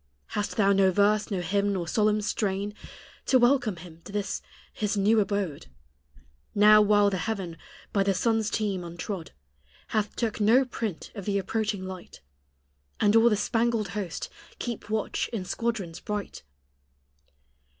Hast 0.29 0.57
thou 0.57 0.73
no 0.73 0.89
verse, 0.89 1.29
no 1.29 1.41
hymn, 1.41 1.77
or 1.77 1.87
solemn 1.87 2.21
strain, 2.21 2.73
To 3.27 3.37
welcome 3.37 3.75
Him 3.75 4.01
to 4.05 4.11
this 4.11 4.41
His 4.73 4.97
new 4.97 5.19
abode 5.19 5.67
Now 6.55 6.81
while 6.81 7.11
the 7.11 7.19
heaven, 7.19 7.55
by 7.93 8.01
the 8.01 8.15
sun's 8.15 8.49
team 8.49 8.81
untrod, 8.83 9.29
Hath 9.89 10.15
took 10.15 10.41
no 10.41 10.65
print 10.65 11.11
of 11.13 11.25
the 11.25 11.37
approaching 11.37 11.85
light, 11.85 12.21
And 12.99 13.15
all 13.15 13.29
the 13.29 13.37
spangled 13.37 13.89
host 13.89 14.27
keep 14.57 14.89
watch 14.89 15.29
in 15.31 15.45
squadrons 15.45 15.99
bright? 15.99 16.41